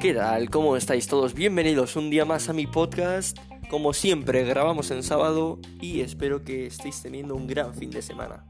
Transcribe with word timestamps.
¿Qué 0.00 0.14
tal? 0.14 0.50
¿Cómo 0.50 0.76
estáis 0.76 1.06
todos? 1.06 1.34
Bienvenidos 1.34 1.94
un 1.96 2.10
día 2.10 2.24
más 2.24 2.48
a 2.48 2.52
mi 2.52 2.66
podcast. 2.66 3.38
Como 3.70 3.92
siempre, 3.92 4.44
grabamos 4.44 4.90
en 4.90 5.02
sábado 5.02 5.58
y 5.80 6.00
espero 6.00 6.42
que 6.42 6.66
estéis 6.66 7.02
teniendo 7.02 7.34
un 7.34 7.46
gran 7.46 7.74
fin 7.74 7.90
de 7.90 8.02
semana. 8.02 8.44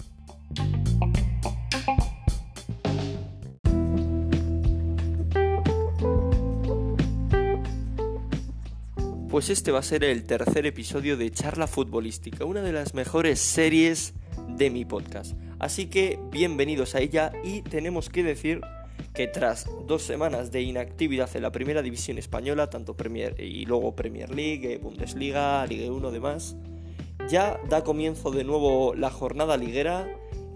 Pues 9.28 9.51
este 9.51 9.71
va 9.71 9.81
a 9.81 9.83
ser 9.83 10.04
el 10.04 10.24
tercer 10.24 10.67
episodio 10.67 11.17
de 11.17 11.31
Charla 11.31 11.67
Futbolística, 11.67 12.44
una 12.44 12.62
de 12.62 12.72
las 12.72 12.94
mejores 12.94 13.38
series 13.38 14.15
de 14.49 14.71
mi 14.71 14.85
podcast. 14.85 15.35
Así 15.61 15.88
que 15.88 16.19
bienvenidos 16.30 16.95
a 16.95 17.01
ella 17.01 17.32
y 17.45 17.60
tenemos 17.60 18.09
que 18.09 18.23
decir 18.23 18.62
que 19.12 19.27
tras 19.27 19.69
dos 19.86 20.02
semanas 20.02 20.50
de 20.50 20.62
inactividad 20.62 21.28
en 21.36 21.42
la 21.42 21.52
primera 21.52 21.83
división 21.83 22.16
española, 22.16 22.70
tanto 22.70 22.96
Premier 22.96 23.38
y 23.38 23.66
luego 23.66 23.95
Premier 23.95 24.34
League, 24.34 24.78
Bundesliga, 24.78 25.66
Liga 25.66 25.92
1 25.92 26.10
demás, 26.12 26.56
ya 27.28 27.60
da 27.69 27.84
comienzo 27.84 28.30
de 28.30 28.42
nuevo 28.42 28.95
la 28.95 29.10
jornada 29.10 29.59
liguera 29.59 30.09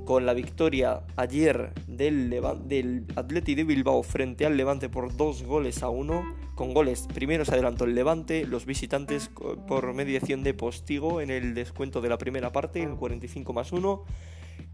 con 0.06 0.24
la 0.24 0.32
victoria 0.32 1.02
ayer 1.16 1.74
del, 1.86 2.30
del 2.64 3.04
Atleti 3.14 3.54
de 3.54 3.64
Bilbao 3.64 4.02
frente 4.02 4.46
al 4.46 4.56
Levante 4.56 4.88
por 4.88 5.14
dos 5.14 5.42
goles 5.42 5.82
a 5.82 5.90
uno. 5.90 6.24
Con 6.54 6.72
goles, 6.72 7.06
primero 7.12 7.44
se 7.44 7.52
adelantó 7.52 7.84
el 7.84 7.94
Levante, 7.94 8.46
los 8.46 8.64
visitantes 8.64 9.30
por 9.68 9.92
mediación 9.92 10.42
de 10.42 10.54
Postigo 10.54 11.20
en 11.20 11.30
el 11.30 11.52
descuento 11.52 12.00
de 12.00 12.08
la 12.08 12.16
primera 12.16 12.52
parte, 12.52 12.82
el 12.82 12.94
45 12.94 13.52
más 13.52 13.70
1. 13.70 14.02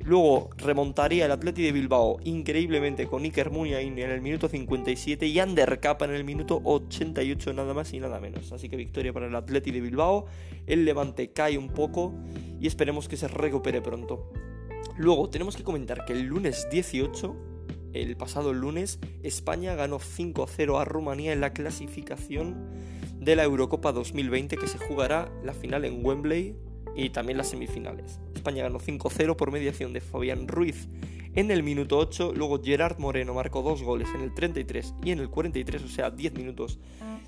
Luego 0.05 0.49
remontaría 0.57 1.27
el 1.27 1.31
Atleti 1.31 1.63
de 1.63 1.73
Bilbao 1.73 2.19
increíblemente 2.25 3.07
con 3.07 3.23
Iker 3.23 3.51
Muniain 3.51 3.99
en 3.99 4.11
el 4.11 4.23
minuto 4.23 4.49
57 4.49 5.27
y 5.27 5.39
Ander 5.39 5.79
Capa 5.79 6.07
en 6.07 6.13
el 6.13 6.25
minuto 6.25 6.61
88 6.65 7.53
nada 7.53 7.75
más 7.75 7.93
y 7.93 8.01
nada 8.01 8.19
menos. 8.19 8.51
Así 8.53 8.71
que 8.71 8.77
victoria 8.77 9.13
para 9.13 9.27
el 9.27 9.35
Atleti 9.35 9.71
de 9.71 9.81
Bilbao. 9.83 10.25
El 10.67 10.87
Levante 10.87 11.33
cae 11.33 11.59
un 11.59 11.69
poco 11.69 12.15
y 12.59 12.67
esperemos 12.67 13.09
que 13.09 13.19
se 13.19 13.29
recupere 13.29 13.83
pronto. 13.83 14.33
Luego 14.97 15.29
tenemos 15.29 15.57
que 15.57 15.65
comentar 15.65 16.07
que 16.07 16.15
el 16.15 16.23
lunes 16.23 16.67
18, 16.71 17.37
el 17.93 18.17
pasado 18.17 18.55
lunes, 18.55 19.01
España 19.23 19.75
ganó 19.75 19.99
5-0 19.99 20.81
a 20.81 20.85
Rumanía 20.87 21.33
en 21.33 21.41
la 21.41 21.53
clasificación 21.53 22.71
de 23.19 23.37
la 23.37 23.45
Eurocopa 23.45 23.93
2020 23.93 24.57
que 24.57 24.67
se 24.67 24.79
jugará 24.79 25.31
la 25.45 25.53
final 25.53 25.85
en 25.85 26.05
Wembley 26.05 26.57
y 26.97 27.11
también 27.11 27.39
las 27.39 27.51
semifinales. 27.51 28.21
España 28.35 28.63
ganó 28.63 28.79
5-0 28.79 29.37
por 29.37 29.53
mediación 29.53 29.93
de 29.93 30.01
Fabián 30.01 30.49
Ruiz 30.49 30.89
en 31.35 31.53
el 31.53 31.63
minuto 31.63 31.97
8, 31.99 32.33
luego 32.35 32.61
Gerard 32.63 32.99
Moreno 32.99 33.35
marcó 33.35 33.63
dos 33.63 33.83
goles 33.83 34.09
en 34.17 34.23
el 34.23 34.35
33 34.35 34.95
y 35.05 35.13
en 35.13 35.21
el 35.21 35.31
43, 35.31 35.85
o 35.85 35.89
sea, 35.89 36.11
10 36.11 36.35
minutos 36.35 36.81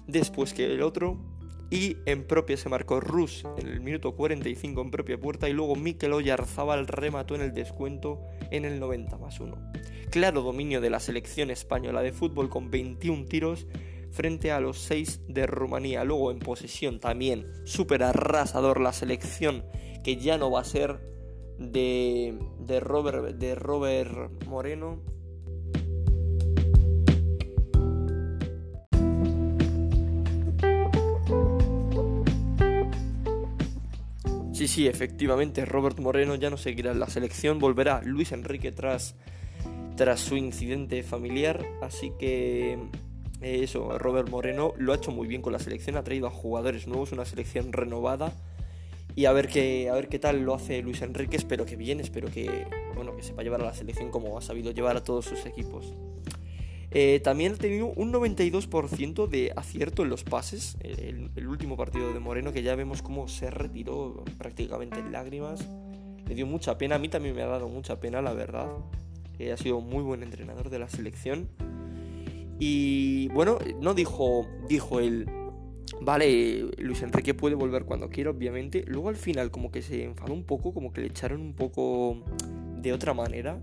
después 0.08 0.52
que 0.52 0.66
el 0.66 0.82
otro. 0.82 1.18
Y 1.70 1.96
en 2.04 2.26
propia 2.26 2.56
se 2.58 2.68
marcó 2.68 3.00
Rus 3.00 3.46
en 3.56 3.66
el 3.66 3.80
minuto 3.80 4.14
45 4.14 4.82
en 4.82 4.90
propia 4.90 5.18
puerta 5.18 5.48
y 5.48 5.54
luego 5.54 5.74
Mikel 5.74 6.12
Oyarzabal 6.12 6.86
remató 6.86 7.34
en 7.34 7.40
el 7.40 7.54
descuento 7.54 8.20
en 8.50 8.66
el 8.66 8.78
90 8.78 9.16
más 9.16 9.40
1. 9.40 9.56
Claro 10.10 10.42
dominio 10.42 10.82
de 10.82 10.90
la 10.90 11.00
selección 11.00 11.50
española 11.50 12.02
de 12.02 12.12
fútbol 12.12 12.50
con 12.50 12.70
21 12.70 13.24
tiros 13.24 13.66
frente 14.12 14.52
a 14.52 14.60
los 14.60 14.78
6 14.78 15.22
de 15.28 15.46
Rumanía. 15.46 16.04
Luego 16.04 16.30
en 16.30 16.38
posesión 16.38 17.00
también 17.00 17.46
súper 17.64 18.02
arrasador 18.02 18.80
la 18.80 18.92
selección 18.92 19.64
que 20.04 20.16
ya 20.16 20.38
no 20.38 20.50
va 20.50 20.60
a 20.60 20.64
ser 20.64 21.00
de, 21.58 22.38
de, 22.60 22.80
Robert, 22.80 23.36
de 23.36 23.54
Robert 23.54 24.44
Moreno. 24.46 25.00
Sí, 34.52 34.68
sí, 34.68 34.86
efectivamente, 34.86 35.64
Robert 35.64 35.98
Moreno 35.98 36.36
ya 36.36 36.48
no 36.48 36.56
seguirá 36.56 36.92
en 36.92 37.00
la 37.00 37.08
selección, 37.08 37.58
volverá 37.58 38.00
Luis 38.04 38.30
Enrique 38.30 38.70
tras, 38.70 39.16
tras 39.96 40.20
su 40.20 40.36
incidente 40.36 41.02
familiar, 41.02 41.66
así 41.80 42.12
que 42.16 42.78
eso, 43.42 43.98
Robert 43.98 44.28
Moreno 44.28 44.72
lo 44.76 44.92
ha 44.92 44.96
hecho 44.96 45.10
muy 45.10 45.26
bien 45.26 45.42
con 45.42 45.52
la 45.52 45.58
selección, 45.58 45.96
ha 45.96 46.04
traído 46.04 46.26
a 46.26 46.30
jugadores 46.30 46.86
nuevos, 46.86 47.12
una 47.12 47.24
selección 47.24 47.72
renovada. 47.72 48.32
Y 49.14 49.26
a 49.26 49.32
ver 49.32 49.48
qué, 49.48 49.90
a 49.90 49.94
ver 49.94 50.08
qué 50.08 50.18
tal 50.18 50.40
lo 50.42 50.54
hace 50.54 50.80
Luis 50.80 51.02
Enrique, 51.02 51.36
espero 51.36 51.66
que 51.66 51.76
bien, 51.76 52.00
espero 52.00 52.30
que, 52.30 52.66
bueno, 52.94 53.14
que 53.14 53.22
sepa 53.22 53.42
llevar 53.42 53.60
a 53.60 53.66
la 53.66 53.74
selección 53.74 54.10
como 54.10 54.38
ha 54.38 54.40
sabido 54.40 54.70
llevar 54.70 54.96
a 54.96 55.04
todos 55.04 55.26
sus 55.26 55.44
equipos. 55.44 55.92
Eh, 56.94 57.20
también 57.20 57.54
ha 57.54 57.56
tenido 57.56 57.86
un 57.86 58.12
92% 58.12 59.26
de 59.26 59.52
acierto 59.56 60.02
en 60.02 60.10
los 60.10 60.24
pases. 60.24 60.76
El, 60.80 61.48
último 61.48 61.76
partido 61.76 62.12
de 62.12 62.20
Moreno, 62.20 62.52
que 62.52 62.62
ya 62.62 62.74
vemos 62.74 63.02
cómo 63.02 63.28
se 63.28 63.50
retiró 63.50 64.24
prácticamente 64.38 65.00
en 65.00 65.12
lágrimas. 65.12 65.66
Le 66.26 66.34
dio 66.34 66.46
mucha 66.46 66.78
pena, 66.78 66.96
a 66.96 66.98
mí 66.98 67.08
también 67.08 67.34
me 67.34 67.42
ha 67.42 67.46
dado 67.46 67.68
mucha 67.68 67.98
pena, 67.98 68.20
la 68.22 68.32
verdad. 68.32 68.68
Eh, 69.38 69.52
ha 69.52 69.56
sido 69.56 69.80
muy 69.80 70.02
buen 70.02 70.22
entrenador 70.22 70.70
de 70.70 70.78
la 70.78 70.88
selección. 70.88 71.48
Y 72.64 73.26
bueno, 73.30 73.58
no 73.80 73.92
dijo, 73.92 74.46
dijo 74.68 75.00
él, 75.00 75.28
vale, 76.00 76.70
Luis 76.78 77.02
Enrique 77.02 77.34
puede 77.34 77.56
volver 77.56 77.84
cuando 77.84 78.08
quiera, 78.08 78.30
obviamente. 78.30 78.84
Luego 78.86 79.08
al 79.08 79.16
final 79.16 79.50
como 79.50 79.72
que 79.72 79.82
se 79.82 80.04
enfadó 80.04 80.32
un 80.32 80.44
poco, 80.44 80.72
como 80.72 80.92
que 80.92 81.00
le 81.00 81.08
echaron 81.08 81.40
un 81.40 81.54
poco 81.54 82.22
de 82.76 82.92
otra 82.92 83.14
manera. 83.14 83.60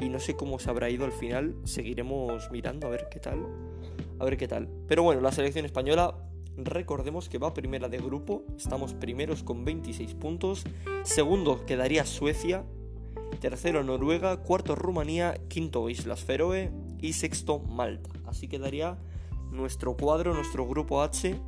Y 0.00 0.08
no 0.08 0.18
sé 0.18 0.34
cómo 0.34 0.58
se 0.58 0.68
habrá 0.68 0.90
ido 0.90 1.04
al 1.04 1.12
final. 1.12 1.54
Seguiremos 1.62 2.50
mirando 2.50 2.88
a 2.88 2.90
ver 2.90 3.06
qué 3.08 3.20
tal. 3.20 3.38
A 4.18 4.24
ver 4.24 4.36
qué 4.36 4.48
tal. 4.48 4.68
Pero 4.88 5.04
bueno, 5.04 5.20
la 5.20 5.30
selección 5.30 5.64
española, 5.64 6.18
recordemos 6.56 7.28
que 7.28 7.38
va 7.38 7.54
primera 7.54 7.88
de 7.88 7.98
grupo. 7.98 8.42
Estamos 8.56 8.94
primeros 8.94 9.44
con 9.44 9.64
26 9.64 10.12
puntos. 10.14 10.64
Segundo 11.04 11.64
quedaría 11.66 12.04
Suecia. 12.04 12.64
Tercero 13.40 13.84
Noruega. 13.84 14.38
Cuarto 14.38 14.74
Rumanía. 14.74 15.34
Quinto 15.46 15.88
Islas 15.88 16.24
Feroe. 16.24 16.72
Y 17.04 17.12
sexto 17.12 17.58
Malta. 17.58 18.08
Así 18.24 18.48
quedaría 18.48 18.96
nuestro 19.50 19.94
cuadro, 19.94 20.32
nuestro 20.32 20.66
grupo 20.66 21.02
H 21.02 21.38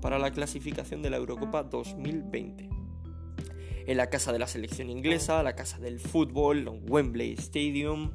para 0.00 0.20
la 0.20 0.30
clasificación 0.30 1.02
de 1.02 1.10
la 1.10 1.16
Eurocopa 1.16 1.64
2020. 1.64 2.70
En 3.88 3.96
la 3.96 4.08
casa 4.08 4.32
de 4.32 4.38
la 4.38 4.46
selección 4.46 4.88
inglesa, 4.88 5.42
la 5.42 5.56
casa 5.56 5.80
del 5.80 5.98
fútbol, 5.98 6.64
Wembley 6.86 7.32
Stadium, 7.32 8.12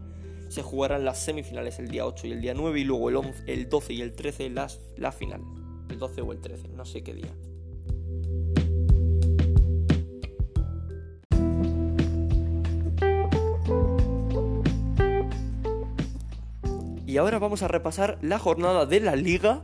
se 0.48 0.62
jugarán 0.62 1.04
las 1.04 1.22
semifinales 1.22 1.80
el 1.80 1.90
día 1.90 2.06
8 2.06 2.28
y 2.28 2.32
el 2.32 2.40
día 2.40 2.54
9 2.54 2.80
y 2.80 2.84
luego 2.86 3.10
el, 3.10 3.18
11, 3.18 3.44
el 3.46 3.68
12 3.68 3.94
y 3.94 4.02
el 4.02 4.16
13 4.16 4.50
las, 4.52 4.80
la 4.96 5.12
final. 5.12 5.42
El 5.90 6.00
12 6.00 6.22
o 6.22 6.32
el 6.32 6.40
13, 6.40 6.70
no 6.70 6.86
sé 6.86 7.04
qué 7.04 7.14
día. 7.14 7.36
Y 17.16 17.18
ahora 17.18 17.40
vamos 17.40 17.64
a 17.64 17.70
repasar 17.70 18.18
la 18.22 18.40
jornada 18.40 18.86
de 18.86 19.00
la 19.00 19.16
liga 19.16 19.62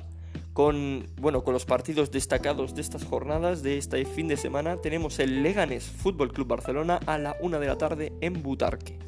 con, 0.54 1.08
bueno, 1.18 1.44
con 1.44 1.54
los 1.54 1.66
partidos 1.66 2.10
destacados 2.10 2.76
de 2.76 2.82
estas 2.82 3.04
jornadas, 3.04 3.62
de 3.62 3.78
este 3.78 4.06
fin 4.06 4.30
de 4.30 4.38
semana. 4.38 4.78
Tenemos 4.78 5.20
el 5.20 5.44
Leganés 5.44 5.84
Fútbol 5.84 6.32
Club 6.32 6.48
Barcelona 6.48 7.02
a 7.06 7.18
la 7.18 7.36
una 7.42 7.60
de 7.60 7.68
la 7.68 7.78
tarde 7.78 8.14
en 8.22 8.42
Butarque. 8.42 9.00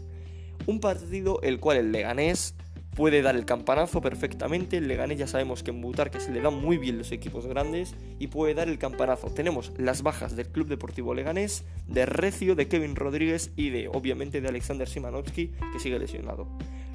Un 0.68 0.82
partido 0.82 1.40
el 1.42 1.62
cual 1.62 1.78
el 1.78 1.94
Leganés 1.94 2.54
puede 2.96 3.22
dar 3.22 3.36
el 3.36 3.46
campanazo 3.46 4.02
perfectamente. 4.02 4.78
El 4.78 4.88
Leganés 4.88 5.18
ya 5.18 5.28
sabemos 5.28 5.64
que 5.64 5.72
en 5.72 5.82
Butarque 5.82 6.20
se 6.20 6.32
le 6.32 6.42
dan 6.42 6.60
muy 6.60 6.78
bien 6.78 6.98
los 6.98 7.12
equipos 7.12 7.46
grandes 7.46 7.96
y 8.20 8.28
puede 8.28 8.54
dar 8.54 8.70
el 8.70 8.78
campanazo. 8.78 9.30
Tenemos 9.30 9.72
las 9.78 10.04
bajas 10.04 10.36
del 10.36 10.48
Club 10.48 10.68
Deportivo 10.68 11.14
Leganés, 11.14 11.66
de 11.88 12.06
Recio, 12.06 12.56
de 12.56 12.68
Kevin 12.68 12.96
Rodríguez 12.96 13.52
y 13.56 13.70
de, 13.70 13.88
obviamente, 13.88 14.42
de 14.42 14.48
Alexander 14.48 14.88
Simanovsky, 14.88 15.52
que 15.72 15.80
sigue 15.80 16.00
lesionado. 16.00 16.48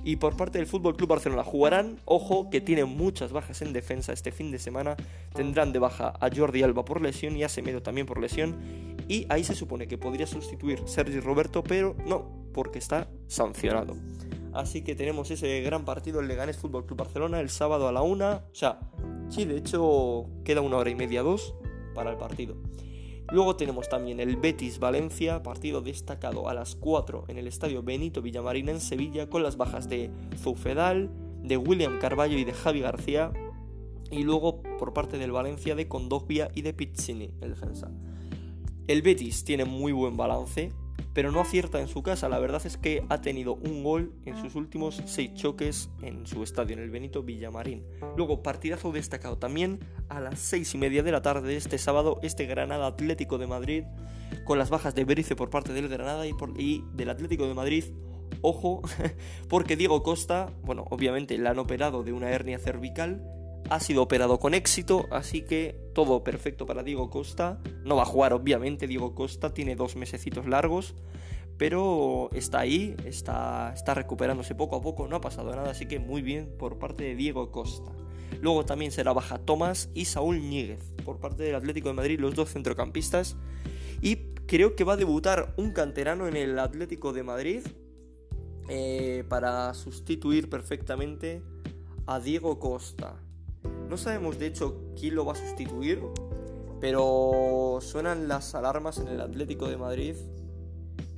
Y 0.04 0.16
por 0.16 0.36
parte 0.36 0.58
del 0.58 0.66
Fútbol 0.66 0.96
Club 0.96 1.10
Barcelona 1.10 1.42
jugarán, 1.42 1.98
ojo, 2.04 2.48
que 2.50 2.60
tiene 2.60 2.84
muchas 2.84 3.32
bajas 3.32 3.60
en 3.62 3.72
defensa 3.72 4.12
este 4.12 4.32
fin 4.32 4.50
de 4.50 4.58
semana. 4.58 4.96
Tendrán 5.34 5.72
de 5.72 5.80
baja 5.80 6.14
a 6.20 6.30
Jordi 6.34 6.62
Alba 6.62 6.84
por 6.84 7.02
lesión 7.02 7.36
y 7.36 7.42
a 7.42 7.48
Semedo 7.48 7.82
también 7.82 8.06
por 8.06 8.20
lesión. 8.20 8.56
Y 9.08 9.26
ahí 9.28 9.44
se 9.44 9.54
supone 9.54 9.88
que 9.88 9.98
podría 9.98 10.26
sustituir 10.26 10.80
Sergi 10.86 11.20
Roberto, 11.20 11.62
pero 11.62 11.96
no, 12.06 12.48
porque 12.54 12.78
está 12.78 13.08
sancionado. 13.26 13.96
Así 14.52 14.82
que 14.82 14.94
tenemos 14.94 15.30
ese 15.30 15.60
gran 15.60 15.84
partido, 15.84 16.20
el 16.20 16.28
Leganés 16.28 16.56
Fútbol 16.56 16.86
Club 16.86 16.98
Barcelona, 16.98 17.40
el 17.40 17.50
sábado 17.50 17.88
a 17.88 17.92
la 17.92 18.02
una. 18.02 18.44
O 18.50 18.54
sea, 18.54 18.80
sí, 19.28 19.44
de 19.44 19.56
hecho, 19.56 20.26
queda 20.44 20.60
una 20.60 20.78
hora 20.78 20.90
y 20.90 20.94
media, 20.94 21.22
dos 21.22 21.54
para 21.94 22.10
el 22.10 22.16
partido. 22.16 22.56
Luego 23.30 23.56
tenemos 23.56 23.90
también 23.90 24.20
el 24.20 24.36
Betis 24.36 24.78
Valencia, 24.78 25.42
partido 25.42 25.82
destacado 25.82 26.48
a 26.48 26.54
las 26.54 26.76
4 26.76 27.26
en 27.28 27.36
el 27.36 27.46
estadio 27.46 27.82
Benito 27.82 28.22
Villamarín 28.22 28.70
en 28.70 28.80
Sevilla, 28.80 29.28
con 29.28 29.42
las 29.42 29.58
bajas 29.58 29.88
de 29.88 30.10
Zufedal, 30.38 31.10
de 31.42 31.58
William 31.58 31.98
Carballo 31.98 32.38
y 32.38 32.44
de 32.44 32.54
Javi 32.54 32.80
García. 32.80 33.32
Y 34.10 34.22
luego 34.22 34.62
por 34.78 34.94
parte 34.94 35.18
del 35.18 35.32
Valencia 35.32 35.74
de 35.74 35.88
Condogbia 35.88 36.50
y 36.54 36.62
de 36.62 36.72
Pizzini, 36.72 37.30
el 37.42 37.50
defensa. 37.50 37.90
El 38.86 39.02
Betis 39.02 39.44
tiene 39.44 39.66
muy 39.66 39.92
buen 39.92 40.16
balance, 40.16 40.72
pero 41.12 41.32
no 41.32 41.40
acierta 41.40 41.80
en 41.80 41.88
su 41.88 42.02
casa. 42.02 42.28
La 42.28 42.38
verdad 42.38 42.62
es 42.64 42.76
que 42.76 43.04
ha 43.08 43.20
tenido 43.20 43.54
un 43.54 43.82
gol 43.82 44.12
en 44.24 44.36
sus 44.36 44.54
últimos 44.54 45.02
seis 45.06 45.34
choques 45.34 45.90
en 46.02 46.26
su 46.26 46.42
estadio, 46.42 46.76
en 46.76 46.82
el 46.82 46.90
Benito 46.90 47.22
Villamarín. 47.22 47.84
Luego, 48.16 48.42
partidazo 48.42 48.92
destacado 48.92 49.38
también 49.38 49.80
a 50.08 50.20
las 50.20 50.38
seis 50.38 50.74
y 50.74 50.78
media 50.78 51.02
de 51.02 51.12
la 51.12 51.22
tarde 51.22 51.48
de 51.48 51.56
este 51.56 51.78
sábado, 51.78 52.18
este 52.22 52.46
Granada 52.46 52.86
Atlético 52.86 53.38
de 53.38 53.46
Madrid, 53.46 53.84
con 54.44 54.58
las 54.58 54.70
bajas 54.70 54.94
de 54.94 55.04
Berice 55.04 55.36
por 55.36 55.50
parte 55.50 55.72
del 55.72 55.88
Granada 55.88 56.26
y, 56.26 56.34
y 56.56 56.84
del 56.94 57.10
Atlético 57.10 57.46
de 57.46 57.54
Madrid. 57.54 57.84
Ojo, 58.42 58.82
porque 59.48 59.76
Diego 59.76 60.02
Costa, 60.02 60.52
bueno, 60.62 60.84
obviamente 60.90 61.38
le 61.38 61.48
han 61.48 61.58
operado 61.58 62.02
de 62.02 62.12
una 62.12 62.30
hernia 62.30 62.58
cervical 62.58 63.22
ha 63.70 63.80
sido 63.80 64.02
operado 64.02 64.38
con 64.38 64.54
éxito, 64.54 65.06
así 65.10 65.42
que 65.42 65.78
todo 65.94 66.24
perfecto 66.24 66.66
para 66.66 66.82
Diego 66.82 67.10
Costa. 67.10 67.60
No 67.84 67.96
va 67.96 68.02
a 68.02 68.06
jugar, 68.06 68.32
obviamente, 68.32 68.86
Diego 68.86 69.14
Costa 69.14 69.52
tiene 69.52 69.76
dos 69.76 69.96
mesecitos 69.96 70.46
largos, 70.46 70.94
pero 71.56 72.30
está 72.32 72.60
ahí, 72.60 72.96
está, 73.04 73.72
está 73.74 73.94
recuperándose 73.94 74.54
poco 74.54 74.76
a 74.76 74.80
poco, 74.80 75.08
no 75.08 75.16
ha 75.16 75.20
pasado 75.20 75.54
nada, 75.54 75.70
así 75.70 75.86
que 75.86 75.98
muy 75.98 76.22
bien 76.22 76.54
por 76.58 76.78
parte 76.78 77.04
de 77.04 77.14
Diego 77.14 77.50
Costa. 77.50 77.92
Luego 78.40 78.64
también 78.64 78.92
será 78.92 79.12
baja 79.12 79.38
Tomás 79.38 79.90
y 79.94 80.04
Saúl 80.04 80.40
Ñíguez 80.40 80.94
por 81.04 81.18
parte 81.18 81.42
del 81.42 81.54
Atlético 81.54 81.88
de 81.88 81.94
Madrid, 81.94 82.20
los 82.20 82.34
dos 82.34 82.52
centrocampistas. 82.52 83.36
Y 84.00 84.16
creo 84.46 84.76
que 84.76 84.84
va 84.84 84.92
a 84.92 84.96
debutar 84.96 85.54
un 85.56 85.72
canterano 85.72 86.28
en 86.28 86.36
el 86.36 86.58
Atlético 86.58 87.12
de 87.12 87.22
Madrid 87.22 87.62
eh, 88.68 89.24
para 89.28 89.72
sustituir 89.74 90.48
perfectamente 90.48 91.42
a 92.06 92.20
Diego 92.20 92.58
Costa. 92.58 93.16
No 93.88 93.96
sabemos 93.96 94.38
de 94.38 94.46
hecho 94.46 94.92
quién 94.98 95.14
lo 95.14 95.24
va 95.24 95.32
a 95.32 95.36
sustituir, 95.36 96.02
pero 96.80 97.78
suenan 97.80 98.28
las 98.28 98.54
alarmas 98.54 98.98
en 98.98 99.08
el 99.08 99.20
Atlético 99.20 99.68
de 99.68 99.76
Madrid. 99.76 100.14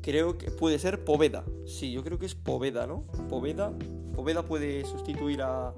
Creo 0.02 0.38
que 0.38 0.50
puede 0.50 0.78
ser 0.78 1.04
Poveda. 1.04 1.44
Sí, 1.66 1.92
yo 1.92 2.02
creo 2.02 2.18
que 2.18 2.26
es 2.26 2.34
Poveda, 2.34 2.86
¿no? 2.86 3.04
Poveda. 3.28 3.72
Poveda 4.14 4.44
puede 4.44 4.84
sustituir 4.84 5.42
a, 5.42 5.74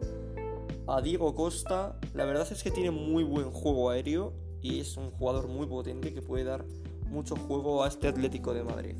a 0.87 1.01
Diego 1.01 1.35
Costa. 1.35 1.99
La 2.15 2.25
verdad 2.25 2.47
es 2.51 2.63
que 2.63 2.71
tiene 2.71 2.91
muy 2.91 3.25
buen 3.25 3.51
juego 3.51 3.91
aéreo 3.91 4.35
y 4.61 4.81
es 4.81 4.97
un 4.97 5.11
jugador 5.11 5.49
muy 5.49 5.67
potente 5.67 6.13
que 6.13 6.23
puede 6.23 6.45
dar 6.45 6.65
mucho 7.09 7.37
juego 7.37 7.83
a 7.83 7.89
este 7.89 8.09
Atlético 8.09 8.55
de 8.55 8.63
Madrid. 8.63 8.97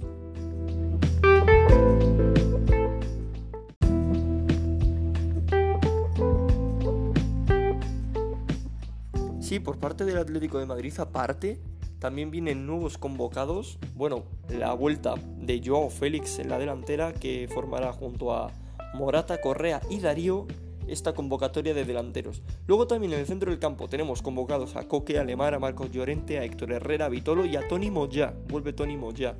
Sí, 9.53 9.61
por 9.61 9.77
parte 9.79 10.07
del 10.07 10.17
Atlético 10.17 10.59
de 10.59 10.65
Madrid, 10.65 10.95
aparte, 10.97 11.61
también 11.99 12.31
vienen 12.31 12.67
nuevos 12.67 12.97
convocados. 12.97 13.79
Bueno, 13.95 14.25
la 14.49 14.73
vuelta 14.73 15.15
de 15.37 15.61
Joao 15.63 15.91
Félix 15.91 16.39
en 16.39 16.49
la 16.49 16.59
delantera, 16.59 17.13
que 17.13 17.51
formará 17.53 17.93
junto 17.93 18.33
a 18.33 18.51
Morata, 18.95 19.43
Correa 19.43 19.83
y 19.91 20.01
Darío 20.01 20.47
esta 20.89 21.13
convocatoria 21.13 21.75
de 21.75 21.85
delanteros. 21.85 22.41
Luego 22.67 22.87
también 22.87 23.13
en 23.13 23.21
el 23.21 23.27
centro 23.27 23.51
del 23.51 23.59
campo 23.61 23.89
tenemos 23.89 24.23
convocados 24.23 24.75
a 24.75 24.89
Coque, 24.89 25.19
a 25.19 25.23
a 25.23 25.59
Marcos 25.59 25.93
Llorente, 25.93 26.39
a 26.39 26.45
Héctor 26.45 26.73
Herrera, 26.73 27.05
a 27.05 27.11
Vitolo 27.11 27.45
y 27.45 27.55
a 27.57 27.69
Tony 27.69 27.91
Moya. 27.91 28.33
Vuelve 28.49 28.73
Tony 28.73 28.97
Moya. 28.97 29.37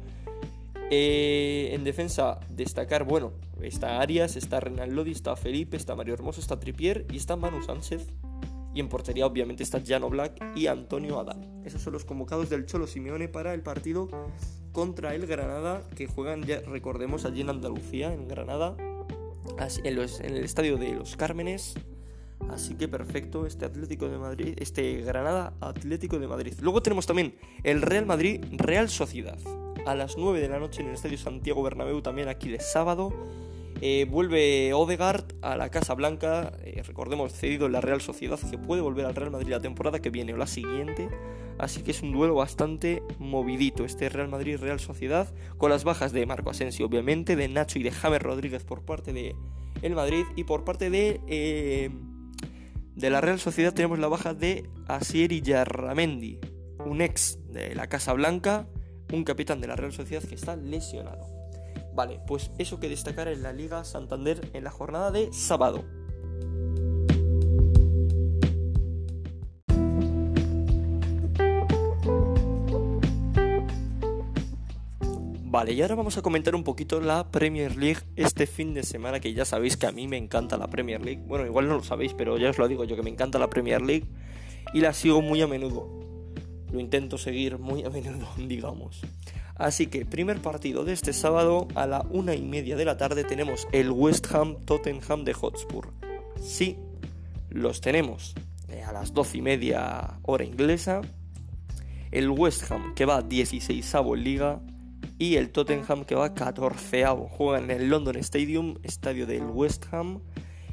Eh, 0.91 1.71
en 1.73 1.85
defensa, 1.85 2.39
destacar, 2.51 3.05
bueno, 3.05 3.33
está 3.63 4.03
Arias, 4.03 4.37
está 4.37 4.61
Renan 4.61 4.95
Lodi, 4.95 5.13
está 5.13 5.37
Felipe, 5.37 5.79
está 5.79 5.97
Mario 5.97 6.13
Hermoso, 6.13 6.43
está 6.43 6.61
Tripier 6.61 7.07
y 7.11 7.17
está 7.17 7.35
Manu 7.35 7.63
Sánchez. 7.63 8.13
Y 8.75 8.81
en 8.81 8.89
portería 8.89 9.27
obviamente 9.27 9.63
está 9.63 9.83
Jano 9.85 10.09
Black 10.09 10.43
y 10.57 10.67
Antonio 10.67 11.21
Adán. 11.21 11.63
Esos 11.65 11.83
son 11.83 11.93
los 11.93 12.05
convocados 12.05 12.49
del 12.49 12.67
Cholo 12.67 12.87
Simeone 12.87 13.29
para 13.29 13.55
el 13.55 13.63
partido 13.63 14.09
contra 14.73 15.15
el 15.15 15.27
Granada, 15.27 15.83
que 15.95 16.07
juegan, 16.07 16.43
ya 16.45 16.61
recordemos, 16.61 17.25
allí 17.25 17.43
en 17.43 17.51
Andalucía, 17.51 18.13
en 18.13 18.27
Granada, 18.27 18.77
en, 19.85 19.99
el 19.99 20.45
estadio 20.45 20.77
de 20.79 20.95
Los 20.95 21.17
Cármenes. 21.17 21.75
Así 22.51 22.75
que 22.75 22.89
perfecto, 22.89 23.47
este 23.47 23.65
Atlético 23.65 24.09
de 24.09 24.19
Madrid, 24.19 24.55
este 24.59 25.03
Granada 25.03 25.53
Atlético 25.61 26.19
de 26.19 26.27
Madrid. 26.27 26.55
Luego 26.61 26.83
tenemos 26.83 27.07
también 27.07 27.37
el 27.63 27.83
Real 27.83 28.07
Madrid 28.07 28.45
Real 28.53 28.89
Sociedad. 28.89 29.39
A 29.87 29.95
las 29.95 30.17
9 30.17 30.41
de 30.41 30.49
la 30.49 30.59
noche 30.59 30.81
en 30.81 30.89
el 30.89 30.95
Estadio 30.95 31.19
Santiago 31.19 31.63
Bernabéu, 31.63 32.03
también 32.03 32.29
aquí 32.29 32.49
de 32.49 32.61
sábado. 32.61 33.13
Eh, 33.85 34.07
vuelve 34.09 34.73
Odegaard 34.75 35.25
a 35.43 35.57
la 35.57 35.69
Casa 35.69 35.95
Blanca, 35.95 36.53
eh, 36.63 36.85
recordemos 36.87 37.33
cedido 37.33 37.67
en 37.67 37.73
la 37.73 37.81
Real 37.81 38.01
Sociedad, 38.01 38.39
que 38.39 38.57
puede 38.57 38.81
volver 38.81 39.07
al 39.07 39.17
Real 39.17 39.33
Madrid 39.33 39.49
la 39.49 39.59
temporada 39.59 40.01
que 40.01 40.09
viene 40.09 40.33
o 40.33 40.37
la 40.37 40.47
siguiente. 40.47 41.09
Así 41.59 41.83
que 41.83 41.91
es 41.91 42.01
un 42.01 42.13
duelo 42.13 42.37
bastante 42.37 43.03
movidito 43.19 43.85
este 43.85 44.09
Real 44.09 44.29
Madrid-Real 44.29 44.79
Sociedad, 44.79 45.35
con 45.59 45.71
las 45.71 45.83
bajas 45.83 46.13
de 46.13 46.25
Marco 46.27 46.51
Asensio, 46.51 46.87
obviamente, 46.87 47.35
de 47.35 47.49
Nacho 47.49 47.81
y 47.81 47.83
de 47.83 47.91
James 47.91 48.23
Rodríguez 48.23 48.63
por 48.63 48.85
parte 48.85 49.13
de 49.13 49.35
el 49.83 49.97
Madrid 49.97 50.27
y 50.37 50.45
por 50.45 50.63
parte 50.63 50.89
de, 50.89 51.21
eh, 51.27 51.91
de 52.95 53.11
la 53.11 53.21
Real 53.21 53.41
Sociedad 53.41 53.75
tenemos 53.75 53.99
la 53.99 54.07
baja 54.07 54.33
de 54.33 54.71
Asier 54.87 55.33
Yarramendi, 55.43 56.39
un 56.87 57.01
ex 57.01 57.41
de 57.51 57.75
la 57.75 57.89
Casa 57.89 58.13
Blanca, 58.13 58.69
un 59.13 59.25
capitán 59.25 59.61
de 59.61 59.67
la 59.67 59.75
Real 59.75 59.93
Sociedad 59.93 60.23
que 60.23 60.37
está 60.37 60.55
lesionado. 60.55 61.42
Vale, 61.95 62.21
pues 62.27 62.51
eso 62.59 62.81
que 62.81 62.89
destacar 62.89 63.29
en 63.29 63.43
la 63.43 63.53
Liga 63.53 63.85
Santander 63.85 64.51
en 64.55 64.65
la 64.65 64.71
jornada 64.71 65.11
de 65.11 65.33
sábado. 65.33 65.85
Vale, 75.53 75.75
y 75.75 75.83
ahora 75.83 75.97
vamos 75.97 76.17
a 76.17 76.23
comentar 76.23 76.55
un 76.55 76.65
poquito 76.65 76.99
la 76.99 77.31
Premier 77.31 77.77
League 77.77 78.01
este 78.17 78.47
fin 78.47 78.73
de 78.73 78.83
semana, 78.83 79.21
que 79.21 79.35
ya 79.35 79.45
sabéis 79.45 79.77
que 79.77 79.87
a 79.87 79.93
mí 79.93 80.09
me 80.09 80.17
encanta 80.17 80.57
la 80.57 80.69
Premier 80.69 81.05
League. 81.05 81.23
Bueno, 81.27 81.45
igual 81.45 81.69
no 81.69 81.75
lo 81.75 81.85
sabéis, 81.85 82.15
pero 82.15 82.39
ya 82.39 82.49
os 82.49 82.57
lo 82.57 82.69
digo 82.69 82.85
yo 82.85 82.97
que 82.97 83.03
me 83.03 83.11
encanta 83.11 83.39
la 83.39 83.51
Premier 83.51 83.83
League 83.83 84.09
y 84.73 84.81
la 84.81 84.95
sigo 84.95 85.21
muy 85.21 85.43
a 85.43 85.47
menudo. 85.47 86.02
Lo 86.73 86.81
intento 86.81 87.19
seguir 87.19 87.59
muy 87.59 87.85
a 87.85 87.91
menudo, 87.91 88.27
digamos. 88.37 89.01
Así 89.55 89.87
que, 89.87 90.07
primer 90.07 90.41
partido 90.41 90.85
de 90.85 90.95
este 90.95 91.13
sábado 91.13 91.69
a 91.75 91.87
la 91.87 92.07
una 92.11 92.35
y 92.35 92.43
media 92.43 92.75
de 92.77 92.87
la 92.87 92.97
tarde 92.97 93.23
tenemos 93.23 93.69
el 93.73 93.91
West 93.91 94.33
Ham 94.35 94.57
Tottenham 94.65 95.25
de 95.25 95.35
Hotspur. 95.35 95.93
Sí, 96.43 96.79
los 97.51 97.81
tenemos. 97.81 98.35
Eh, 98.69 98.83
a 98.83 98.93
las 98.93 99.13
doce 99.13 99.39
y 99.39 99.43
media 99.43 100.19
hora 100.23 100.45
inglesa. 100.45 101.03
El 102.11 102.31
West 102.31 102.71
Ham 102.71 102.95
que 102.95 103.05
va 103.05 103.23
16 103.23 103.95
en 103.95 104.25
liga 104.25 104.61
y 105.19 105.37
el 105.37 105.51
Tottenham 105.51 106.05
que 106.05 106.15
va 106.15 106.35
14 106.35 107.05
Juega 107.31 107.63
en 107.63 107.71
el 107.71 107.89
London 107.89 108.17
Stadium, 108.17 108.77
estadio 108.83 109.27
del 109.27 109.45
West 109.45 109.85
Ham, 109.93 110.21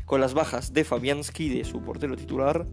con 0.06 0.22
las 0.22 0.34
bajas 0.34 0.74
de 0.74 0.84
Fabianski, 0.84 1.50
de 1.50 1.66
su 1.66 1.82
portero 1.82 2.16
titular, 2.16 2.66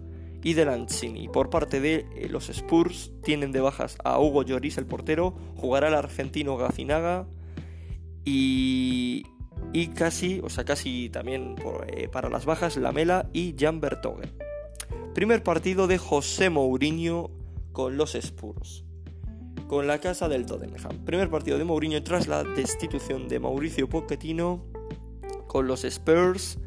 y 0.42 0.54
de 0.54 0.64
Lanzini. 0.64 1.28
Por 1.28 1.50
parte 1.50 1.80
de 1.80 2.06
eh, 2.14 2.28
los 2.28 2.48
Spurs 2.48 3.12
tienen 3.22 3.52
de 3.52 3.60
bajas 3.60 3.96
a 4.04 4.18
Hugo 4.20 4.42
Lloris, 4.42 4.78
el 4.78 4.86
portero, 4.86 5.34
jugará 5.56 5.88
el 5.88 5.94
argentino 5.94 6.56
Gacinaga 6.56 7.26
y, 8.24 9.24
y 9.72 9.88
casi, 9.88 10.40
o 10.42 10.48
sea, 10.48 10.64
casi 10.64 11.10
también 11.10 11.56
eh, 11.88 12.08
para 12.08 12.28
las 12.28 12.44
bajas 12.44 12.76
Lamela 12.76 13.28
y 13.32 13.54
Jan 13.58 13.80
Bertogen. 13.80 14.32
Primer 15.14 15.42
partido 15.42 15.86
de 15.86 15.98
José 15.98 16.50
Mourinho 16.50 17.30
con 17.72 17.96
los 17.96 18.14
Spurs. 18.14 18.84
Con 19.66 19.86
la 19.86 19.98
casa 19.98 20.28
del 20.28 20.46
Tottenham. 20.46 21.04
Primer 21.04 21.30
partido 21.30 21.58
de 21.58 21.64
Mourinho 21.64 22.02
tras 22.02 22.28
la 22.28 22.44
destitución 22.44 23.26
de 23.26 23.40
Mauricio 23.40 23.88
Pochettino 23.88 24.64
con 25.46 25.66
los 25.66 25.84
Spurs. 25.84 26.58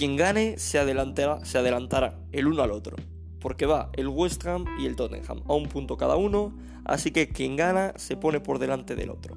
Quien 0.00 0.16
gane 0.16 0.56
se 0.56 0.78
adelantará, 0.78 1.44
se 1.44 1.58
adelantará 1.58 2.18
el 2.32 2.46
uno 2.46 2.62
al 2.62 2.70
otro 2.70 2.96
porque 3.38 3.66
va 3.66 3.90
el 3.92 4.08
West 4.08 4.46
Ham 4.46 4.64
y 4.80 4.86
el 4.86 4.96
Tottenham 4.96 5.42
a 5.46 5.52
un 5.52 5.68
punto 5.68 5.98
cada 5.98 6.16
uno, 6.16 6.56
así 6.86 7.10
que 7.10 7.28
quien 7.28 7.54
gana 7.54 7.92
se 7.96 8.16
pone 8.16 8.40
por 8.40 8.58
delante 8.58 8.96
del 8.96 9.10
otro. 9.10 9.36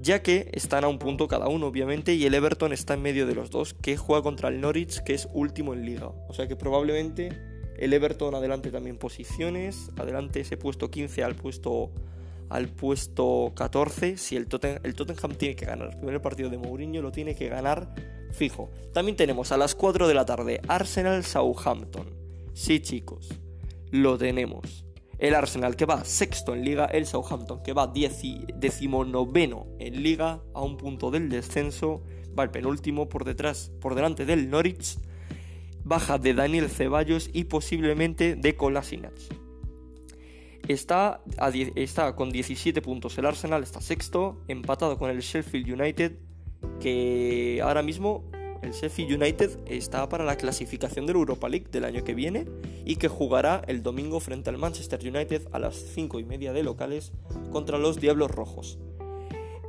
Ya 0.00 0.22
que 0.22 0.50
están 0.52 0.84
a 0.84 0.88
un 0.88 1.00
punto 1.00 1.26
cada 1.26 1.48
uno, 1.48 1.66
obviamente, 1.66 2.14
y 2.14 2.24
el 2.26 2.34
Everton 2.34 2.72
está 2.72 2.94
en 2.94 3.02
medio 3.02 3.26
de 3.26 3.34
los 3.34 3.50
dos, 3.50 3.74
que 3.74 3.96
juega 3.96 4.22
contra 4.22 4.50
el 4.50 4.60
Norwich, 4.60 5.02
que 5.02 5.14
es 5.14 5.28
último 5.32 5.74
en 5.74 5.84
liga. 5.84 6.12
O 6.28 6.32
sea 6.32 6.46
que 6.46 6.54
probablemente 6.54 7.30
el 7.76 7.92
Everton 7.92 8.36
adelante 8.36 8.70
también 8.70 8.98
posiciones, 8.98 9.90
adelante 9.98 10.42
ese 10.42 10.56
puesto 10.56 10.92
15 10.92 11.24
al 11.24 11.34
puesto 11.34 11.90
al 12.50 12.68
puesto 12.68 13.52
14 13.56 14.16
si 14.16 14.36
el 14.36 14.46
el 14.84 14.94
Tottenham 14.94 15.34
tiene 15.34 15.56
que 15.56 15.66
ganar. 15.66 15.90
El 15.94 15.98
primer 15.98 16.22
partido 16.22 16.50
de 16.50 16.58
Mourinho 16.58 17.02
lo 17.02 17.10
tiene 17.10 17.34
que 17.34 17.48
ganar 17.48 18.15
fijo. 18.36 18.70
También 18.92 19.16
tenemos 19.16 19.50
a 19.50 19.56
las 19.56 19.74
4 19.74 20.06
de 20.06 20.14
la 20.14 20.24
tarde 20.24 20.60
Arsenal 20.68 21.24
Southampton. 21.24 22.14
Sí, 22.54 22.80
chicos, 22.80 23.28
lo 23.90 24.16
tenemos. 24.16 24.84
El 25.18 25.34
Arsenal 25.34 25.76
que 25.76 25.86
va 25.86 26.04
sexto 26.04 26.54
en 26.54 26.64
liga, 26.64 26.84
el 26.86 27.06
Southampton 27.06 27.62
que 27.62 27.72
va 27.72 27.86
decimonoveno 27.86 29.66
en 29.78 30.02
liga, 30.02 30.42
a 30.54 30.62
un 30.62 30.76
punto 30.76 31.10
del 31.10 31.30
descenso, 31.30 32.02
va 32.38 32.44
el 32.44 32.50
penúltimo 32.50 33.08
por 33.08 33.24
detrás, 33.24 33.72
por 33.80 33.94
delante 33.94 34.26
del 34.26 34.50
Norwich, 34.50 34.98
baja 35.84 36.18
de 36.18 36.34
Daniel 36.34 36.68
Ceballos 36.68 37.30
y 37.32 37.44
posiblemente 37.44 38.36
de 38.36 38.56
Kolasinac. 38.56 39.14
Está, 40.68 41.22
está 41.76 42.14
con 42.16 42.30
17 42.30 42.82
puntos. 42.82 43.16
El 43.18 43.26
Arsenal 43.26 43.62
está 43.62 43.80
sexto, 43.80 44.42
empatado 44.48 44.98
con 44.98 45.10
el 45.10 45.20
Sheffield 45.20 45.80
United, 45.80 46.18
que 46.80 47.60
ahora 47.62 47.82
mismo 47.82 48.24
el 48.62 48.72
Sheffield 48.72 49.22
United 49.22 49.58
está 49.66 50.08
para 50.08 50.24
la 50.24 50.36
clasificación 50.36 51.06
de 51.06 51.12
la 51.12 51.20
Europa 51.20 51.48
League 51.48 51.66
del 51.70 51.84
año 51.84 52.04
que 52.04 52.14
viene 52.14 52.46
y 52.84 52.96
que 52.96 53.08
jugará 53.08 53.62
el 53.66 53.82
domingo 53.82 54.20
frente 54.20 54.50
al 54.50 54.58
Manchester 54.58 55.00
United 55.00 55.48
a 55.52 55.58
las 55.58 55.76
5 55.76 56.18
y 56.20 56.24
media 56.24 56.52
de 56.52 56.62
locales 56.62 57.12
contra 57.52 57.78
los 57.78 58.00
Diablos 58.00 58.30
Rojos. 58.30 58.78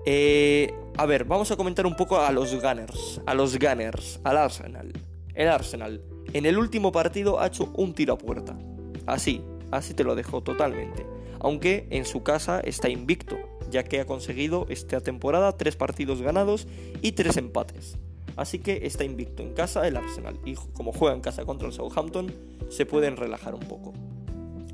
Eh, 0.05 0.73
a 0.97 1.05
ver, 1.05 1.25
vamos 1.25 1.51
a 1.51 1.57
comentar 1.57 1.85
un 1.85 1.95
poco 1.95 2.19
a 2.19 2.31
los 2.31 2.55
Gunners, 2.55 3.21
a 3.25 3.33
los 3.33 3.59
Gunners, 3.59 4.19
al 4.23 4.37
Arsenal. 4.37 4.93
El 5.35 5.47
Arsenal 5.49 6.01
en 6.33 6.45
el 6.45 6.57
último 6.57 6.91
partido 6.91 7.39
ha 7.39 7.47
hecho 7.47 7.71
un 7.75 7.93
tiro 7.93 8.13
a 8.13 8.17
puerta. 8.17 8.57
Así, 9.05 9.41
así 9.71 9.93
te 9.93 10.03
lo 10.03 10.15
dejo 10.15 10.41
totalmente. 10.41 11.05
Aunque 11.39 11.87
en 11.89 12.05
su 12.05 12.23
casa 12.23 12.59
está 12.59 12.89
invicto, 12.89 13.37
ya 13.69 13.83
que 13.83 13.99
ha 13.99 14.05
conseguido 14.05 14.65
esta 14.69 15.01
temporada 15.01 15.57
tres 15.57 15.75
partidos 15.75 16.21
ganados 16.21 16.67
y 17.01 17.13
tres 17.13 17.37
empates. 17.37 17.97
Así 18.35 18.59
que 18.59 18.81
está 18.83 19.03
invicto 19.03 19.41
en 19.41 19.53
casa 19.53 19.87
el 19.87 19.97
Arsenal 19.97 20.39
y 20.45 20.53
como 20.73 20.93
juega 20.93 21.15
en 21.15 21.21
casa 21.21 21.43
contra 21.43 21.67
el 21.67 21.73
Southampton 21.73 22.31
se 22.69 22.85
pueden 22.85 23.17
relajar 23.17 23.55
un 23.55 23.61
poco. 23.61 23.93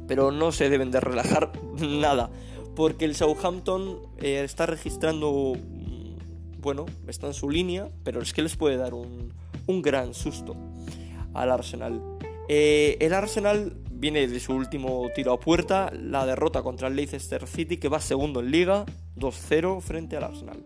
Pero 0.06 0.32
no 0.32 0.52
se 0.52 0.70
deben 0.70 0.92
de 0.92 1.00
relajar 1.00 1.54
nada, 1.80 2.30
porque 2.76 3.06
el 3.06 3.16
Southampton 3.16 4.00
eh, 4.18 4.42
está 4.44 4.66
registrando, 4.66 5.54
mm, 5.56 6.62
bueno, 6.62 6.86
está 7.08 7.28
en 7.28 7.34
su 7.34 7.50
línea, 7.50 7.90
pero 8.04 8.22
es 8.22 8.34
que 8.34 8.42
les 8.42 8.58
puede 8.58 8.76
dar 8.76 8.94
un, 8.94 9.32
gran 9.82 10.14
susto 10.14 10.56
al 11.34 11.50
Arsenal. 11.50 12.02
Eh, 12.50 12.98
el 13.00 13.14
Arsenal 13.14 13.78
viene 14.04 14.28
de 14.28 14.40
su 14.42 14.54
último 14.54 15.10
tiro 15.16 15.32
a 15.32 15.40
puerta, 15.40 15.90
la 15.94 16.26
derrota 16.26 16.62
contra 16.62 16.90
el 16.90 16.96
Leicester 16.98 17.48
City, 17.48 17.78
que 17.78 17.88
va 17.88 18.02
segundo 18.02 18.42
en 18.42 18.52
liga, 18.52 18.84
2-0 19.16 19.80
frente 19.80 20.18
al 20.18 20.26
Arsenal. 20.26 20.62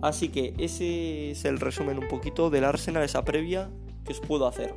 Así 0.00 0.30
que 0.30 0.54
ese 0.56 1.32
es 1.32 1.44
el 1.44 1.60
resumen 1.60 1.98
un 1.98 2.08
poquito 2.08 2.48
del 2.48 2.64
Arsenal, 2.64 3.02
esa 3.02 3.26
previa 3.26 3.68
que 4.06 4.12
os 4.12 4.20
puedo 4.20 4.46
hacer. 4.46 4.74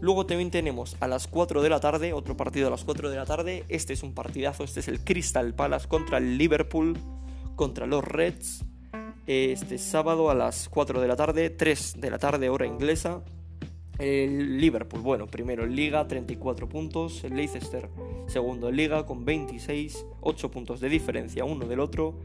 Luego 0.00 0.24
también 0.24 0.50
tenemos 0.50 0.96
a 1.00 1.06
las 1.06 1.26
4 1.26 1.60
de 1.60 1.68
la 1.68 1.80
tarde, 1.80 2.14
otro 2.14 2.34
partido 2.34 2.68
a 2.68 2.70
las 2.70 2.82
4 2.82 3.10
de 3.10 3.16
la 3.16 3.26
tarde. 3.26 3.64
Este 3.68 3.92
es 3.92 4.02
un 4.02 4.14
partidazo, 4.14 4.64
este 4.64 4.80
es 4.80 4.88
el 4.88 5.04
Crystal 5.04 5.52
Palace 5.52 5.86
contra 5.86 6.16
el 6.16 6.38
Liverpool, 6.38 6.96
contra 7.56 7.86
los 7.86 8.02
Reds. 8.02 8.64
Este 9.26 9.76
sábado 9.76 10.30
a 10.30 10.34
las 10.34 10.70
4 10.70 10.98
de 10.98 11.08
la 11.08 11.16
tarde, 11.16 11.50
3 11.50 11.96
de 11.98 12.10
la 12.10 12.18
tarde 12.18 12.48
hora 12.48 12.64
inglesa. 12.64 13.22
El 13.98 14.60
Liverpool, 14.60 15.00
bueno, 15.00 15.26
primero 15.26 15.64
en 15.64 15.76
Liga, 15.76 16.06
34 16.08 16.68
puntos. 16.68 17.22
El 17.24 17.36
Leicester, 17.36 17.88
segundo 18.26 18.68
en 18.68 18.76
Liga, 18.76 19.06
con 19.06 19.24
26, 19.24 20.06
8 20.20 20.50
puntos 20.50 20.80
de 20.80 20.88
diferencia 20.88 21.44
uno 21.44 21.66
del 21.66 21.80
otro. 21.80 22.18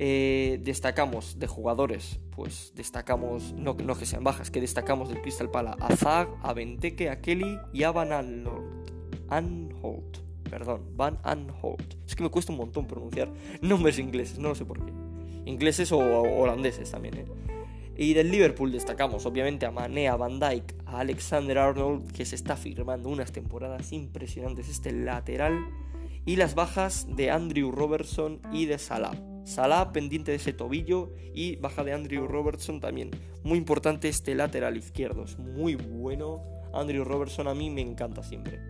Eh, 0.00 0.60
destacamos 0.62 1.40
de 1.40 1.48
jugadores, 1.48 2.20
pues 2.30 2.72
destacamos, 2.76 3.52
no, 3.54 3.76
que 3.76 4.06
sean 4.06 4.22
bajas, 4.22 4.48
que 4.48 4.60
destacamos 4.60 5.08
del 5.08 5.20
Crystal 5.20 5.50
Pala 5.50 5.76
a 5.80 5.96
Zag, 5.96 6.28
a 6.40 6.52
Benteke, 6.52 7.10
a 7.10 7.20
Kelly 7.20 7.58
y 7.72 7.82
a 7.82 7.90
Van 7.90 8.12
Anholt. 9.28 10.18
Perdón, 10.48 10.82
Van 10.96 11.18
Anholt. 11.24 11.96
Es 12.06 12.14
que 12.14 12.22
me 12.22 12.30
cuesta 12.30 12.52
un 12.52 12.58
montón 12.58 12.86
pronunciar 12.86 13.28
nombres 13.60 13.98
ingleses, 13.98 14.38
no 14.38 14.54
sé 14.54 14.64
por 14.64 14.84
qué. 14.84 14.92
Ingleses 15.46 15.90
o 15.90 15.98
holandeses 15.98 16.92
también, 16.92 17.16
¿eh? 17.16 17.26
Y 18.00 18.14
del 18.14 18.30
Liverpool 18.30 18.70
destacamos 18.70 19.26
obviamente 19.26 19.66
a 19.66 19.72
Mané, 19.72 20.06
a 20.06 20.14
Van 20.14 20.38
Dijk, 20.38 20.72
a 20.86 21.00
Alexander 21.00 21.58
Arnold, 21.58 22.12
que 22.12 22.24
se 22.24 22.36
está 22.36 22.56
firmando 22.56 23.08
unas 23.08 23.32
temporadas 23.32 23.92
impresionantes, 23.92 24.68
este 24.68 24.92
lateral, 24.92 25.58
y 26.24 26.36
las 26.36 26.54
bajas 26.54 27.08
de 27.16 27.32
Andrew 27.32 27.72
Robertson 27.72 28.40
y 28.52 28.66
de 28.66 28.78
Salah. 28.78 29.20
Salah 29.44 29.92
pendiente 29.92 30.30
de 30.30 30.36
ese 30.36 30.52
tobillo 30.52 31.12
y 31.34 31.56
baja 31.56 31.82
de 31.82 31.92
Andrew 31.92 32.28
Robertson 32.28 32.78
también. 32.78 33.10
Muy 33.42 33.58
importante 33.58 34.08
este 34.08 34.36
lateral 34.36 34.76
izquierdo, 34.76 35.24
es 35.24 35.36
muy 35.36 35.74
bueno. 35.74 36.44
Andrew 36.72 37.02
Robertson 37.02 37.48
a 37.48 37.54
mí 37.54 37.68
me 37.68 37.80
encanta 37.80 38.22
siempre 38.22 38.60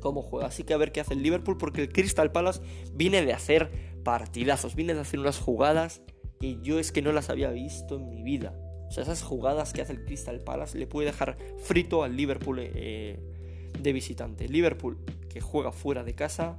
cómo 0.00 0.20
juega. 0.20 0.48
Así 0.48 0.64
que 0.64 0.74
a 0.74 0.78
ver 0.78 0.92
qué 0.92 1.00
hace 1.00 1.14
el 1.14 1.22
Liverpool 1.22 1.56
porque 1.56 1.80
el 1.80 1.92
Crystal 1.92 2.30
Palace 2.30 2.60
viene 2.92 3.24
de 3.24 3.32
hacer 3.32 3.70
partidazos, 4.04 4.74
viene 4.74 4.92
de 4.92 5.00
hacer 5.00 5.18
unas 5.18 5.38
jugadas 5.38 6.02
y 6.40 6.58
yo 6.62 6.78
es 6.78 6.90
que 6.90 7.02
no 7.02 7.12
las 7.12 7.28
había 7.28 7.50
visto 7.50 7.96
en 7.96 8.08
mi 8.08 8.22
vida. 8.22 8.54
O 8.88 8.90
sea, 8.90 9.02
esas 9.02 9.22
jugadas 9.22 9.72
que 9.72 9.82
hace 9.82 9.92
el 9.92 10.04
Crystal 10.04 10.40
Palace 10.40 10.78
le 10.78 10.86
puede 10.86 11.06
dejar 11.06 11.36
frito 11.58 12.02
al 12.02 12.16
Liverpool 12.16 12.58
eh, 12.60 13.20
de 13.78 13.92
visitante. 13.92 14.48
Liverpool 14.48 14.98
que 15.28 15.40
juega 15.40 15.70
fuera 15.70 16.02
de 16.02 16.14
casa. 16.14 16.58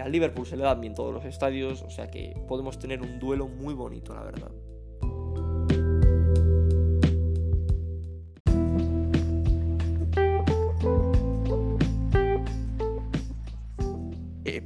Al 0.00 0.12
Liverpool 0.12 0.46
se 0.46 0.56
le 0.56 0.62
dan 0.62 0.80
bien 0.80 0.94
todos 0.94 1.12
los 1.12 1.24
estadios, 1.24 1.82
o 1.82 1.90
sea 1.90 2.10
que 2.10 2.34
podemos 2.48 2.78
tener 2.78 3.02
un 3.02 3.18
duelo 3.18 3.48
muy 3.48 3.74
bonito, 3.74 4.14
la 4.14 4.22
verdad. 4.22 4.50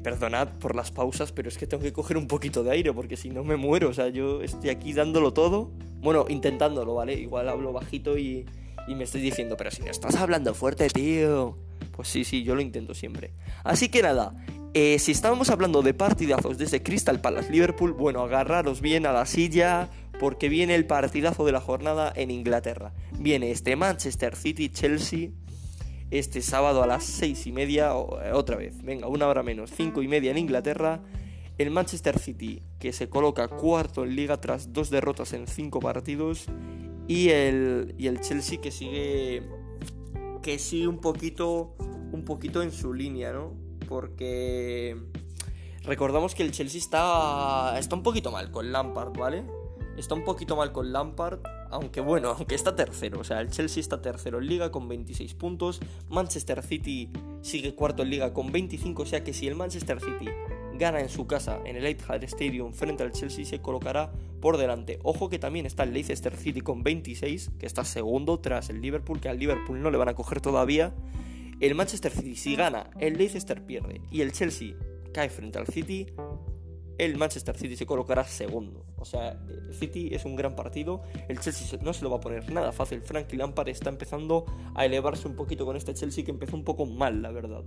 Perdonad 0.07 0.51
por 0.61 0.77
las 0.77 0.93
pausas, 0.93 1.33
pero 1.33 1.49
es 1.49 1.59
que 1.59 1.67
tengo 1.67 1.83
que 1.83 1.93
coger 1.93 2.17
un 2.17 2.29
poquito 2.29 2.63
de 2.63 2.71
aire 2.71 2.93
porque 2.93 3.17
si 3.17 3.29
no 3.29 3.43
me 3.43 3.57
muero. 3.57 3.89
O 3.89 3.93
sea, 3.93 4.09
yo 4.09 4.41
estoy 4.41 4.71
aquí 4.71 4.93
dándolo 4.93 5.33
todo. 5.33 5.73
Bueno, 6.01 6.27
intentándolo, 6.29 6.95
¿vale? 6.95 7.15
Igual 7.15 7.49
hablo 7.49 7.73
bajito 7.73 8.17
y, 8.17 8.47
me 8.87 9.03
estoy 9.03 9.21
diciendo, 9.21 9.57
pero 9.57 9.73
si 9.73 9.83
no 9.83 9.91
estás 9.91 10.15
hablando 10.15 10.55
fuerte, 10.55 10.87
tío. 10.91 11.59
Pues 11.91 12.07
sí, 12.07 12.23
sí, 12.23 12.45
yo 12.45 12.55
lo 12.55 12.61
intento 12.61 12.95
siempre. 12.95 13.33
Así 13.65 13.89
que 13.89 14.01
nada, 14.01 14.33
eh, 14.75 15.01
si 15.01 15.11
estábamos 15.11 15.51
hablando 15.51 15.83
de 15.83 15.93
partidazos 15.93 16.57
desde 16.57 16.85
Crystal 16.85 17.21
Palace 17.21 17.51
Liverpool, 17.51 17.93
bueno, 17.93 18.23
agarraros 18.23 18.81
bien 18.81 19.07
a 19.07 19.13
la 19.13 19.27
silla 19.27 19.91
porque 20.21 20.49
viene 20.49 20.77
el 20.77 20.87
partidazo 20.87 21.45
de 21.45 21.51
la 21.51 21.61
jornada 21.61 22.13
en 22.15 22.31
Inglaterra. 22.31 22.93
Viene 23.19 23.51
este 23.51 23.75
Manchester 23.75 24.37
City 24.37 24.69
Chelsea 24.69 25.31
este 26.11 26.43
sábado 26.43 26.83
a 26.83 26.87
las 26.87 27.05
seis 27.05 27.47
y 27.47 27.53
media, 27.53 27.93
eh, 28.23 28.33
otra 28.33 28.57
vez, 28.57 28.83
venga, 28.83 29.09
una 29.09 29.27
hora 29.27 29.43
menos, 29.43 29.71
cinco 29.71 30.03
y 30.03 30.09
media 30.09 30.31
en 30.31 30.39
Inglaterra, 30.39 31.03
el 31.59 31.71
Manchester 31.71 32.19
City, 32.19 32.63
que 32.79 32.93
se 32.93 33.09
coloca 33.09 33.49
cuarto 33.49 34.05
en 34.05 34.15
liga 34.15 34.41
tras 34.41 34.73
dos 34.73 34.91
derrotas 34.91 35.33
en 35.33 35.47
cinco 35.47 35.81
partidos, 35.81 36.47
y 37.09 37.31
el, 37.31 37.95
y 37.99 38.09
el 38.09 38.21
Chelsea 38.21 38.61
que 38.61 38.71
sigue, 38.71 39.43
que 40.43 40.59
sigue 40.59 40.89
un 40.89 41.01
poquito, 41.01 41.75
un 42.13 42.25
poquito 42.25 42.63
en 42.63 42.73
su 42.73 42.93
línea, 42.93 43.33
¿no? 43.33 43.55
Porque 43.89 44.97
recordamos 45.85 46.35
que 46.35 46.43
el 46.43 46.53
Chelsea 46.53 46.81
está, 46.81 47.79
está 47.79 47.97
un 47.97 48.03
poquito 48.03 48.31
mal 48.31 48.51
con 48.51 48.71
Lampard, 48.73 49.17
¿vale? 49.17 49.45
Está 49.97 50.15
un 50.15 50.25
poquito 50.25 50.57
mal 50.57 50.73
con 50.73 50.93
Lampard 50.93 51.41
aunque 51.71 52.01
bueno, 52.01 52.29
aunque 52.37 52.55
está 52.55 52.77
tercero, 52.77 53.21
o 53.21 53.25
sea, 53.25 53.41
el 53.41 53.51
Chelsea 53.51 53.81
está 53.81 54.01
tercero 54.01 54.39
en 54.39 54.47
liga 54.47 54.71
con 54.71 54.89
26 54.89 55.35
puntos, 55.35 55.81
Manchester 56.09 56.63
City 56.63 57.11
sigue 57.43 57.75
cuarto 57.75 58.03
en 58.03 58.11
liga 58.11 58.33
con 58.33 58.53
25, 58.53 59.03
o 59.03 59.07
sea 59.07 59.25
que 59.25 59.33
si 59.33 59.47
el 59.47 59.55
Manchester 59.55 60.01
City 60.01 60.29
gana 60.79 61.01
en 61.01 61.09
su 61.09 61.27
casa 61.27 61.61
en 61.65 61.77
el 61.77 61.87
Etihad 61.87 62.23
Stadium 62.25 62.73
frente 62.73 63.03
al 63.03 63.13
Chelsea 63.13 63.45
se 63.45 63.61
colocará 63.61 64.13
por 64.41 64.59
delante. 64.59 64.99
Ojo 65.03 65.29
que 65.29 65.39
también 65.39 65.67
está 65.67 65.85
el 65.85 65.93
Leicester 65.93 66.37
City 66.37 66.61
con 66.61 66.83
26, 66.83 67.53
que 67.59 67.67
está 67.67 67.85
segundo 67.85 68.41
tras 68.41 68.69
el 68.69 68.81
Liverpool, 68.81 69.21
que 69.21 69.29
al 69.29 69.39
Liverpool 69.39 69.81
no 69.81 69.91
le 69.91 69.99
van 69.99 70.09
a 70.09 70.15
coger 70.15 70.41
todavía. 70.41 70.95
El 71.61 71.75
Manchester 71.75 72.13
City 72.13 72.37
si 72.37 72.57
gana, 72.57 72.91
el 72.99 73.17
Leicester 73.17 73.65
pierde 73.65 74.03
y 74.11 74.21
el 74.21 74.33
Chelsea 74.33 74.75
cae 75.15 75.31
frente 75.31 75.59
al 75.59 75.67
City, 75.67 76.07
el 76.99 77.17
Manchester 77.17 77.57
City 77.57 77.77
se 77.77 77.87
colocará 77.87 78.25
segundo. 78.25 78.85
O 78.97 79.05
sea, 79.05 79.39
el 79.49 79.75
City 79.75 80.11
es 80.13 80.25
un 80.25 80.37
gran 80.37 80.57
partido. 80.57 81.03
El 81.29 81.41
Chelsea 81.41 81.79
no 81.83 81.93
se 81.93 82.03
lo 82.03 82.11
va 82.11 82.17
a 82.17 82.21
poner 82.21 82.51
nada 82.53 82.73
fácil. 82.73 83.03
Frankie 83.03 83.37
Lampard 83.37 83.69
está 83.69 83.91
empezando 83.91 84.47
a 84.75 84.85
elevarse 84.85 85.29
un 85.29 85.37
poquito 85.37 85.65
con 85.65 85.77
este 85.77 85.95
Chelsea 85.95 86.25
que 86.25 86.31
empezó 86.31 86.57
un 86.57 86.65
poco 86.65 86.87
mal, 86.87 87.23
la 87.23 87.31
verdad. 87.31 87.63